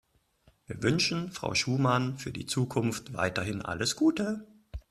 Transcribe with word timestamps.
Wir 0.65 0.81
wünschen 0.81 1.31
Frau 1.31 1.53
Schumann 1.53 2.17
für 2.17 2.31
die 2.31 2.47
Zukunft 2.47 3.13
weiterhin 3.13 3.61
alles 3.61 3.95
Gute. 3.95 4.47